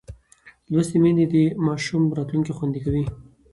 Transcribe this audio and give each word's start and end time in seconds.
لوستې 0.71 0.97
میندې 1.03 1.25
د 1.33 1.35
ماشوم 1.67 2.03
راتلونکی 2.17 2.53
خوندي 2.57 2.79
کوي. 2.85 3.03